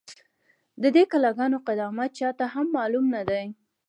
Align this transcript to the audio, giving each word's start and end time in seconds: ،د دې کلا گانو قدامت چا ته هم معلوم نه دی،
،د 0.81 0.83
دې 0.95 1.03
کلا 1.11 1.31
گانو 1.37 1.57
قدامت 1.67 2.09
چا 2.19 2.29
ته 2.39 2.45
هم 2.53 2.67
معلوم 2.77 3.05
نه 3.15 3.21
دی، 3.29 3.45